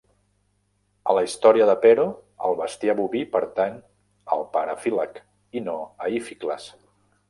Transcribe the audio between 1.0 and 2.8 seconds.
A la història de Pero, el